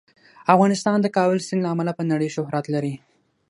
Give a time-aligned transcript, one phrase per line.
[0.53, 2.93] افغانستان د کابل سیند له امله په نړۍ شهرت لري.